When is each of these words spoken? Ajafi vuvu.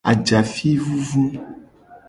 Ajafi 0.11 0.71
vuvu. 0.83 1.21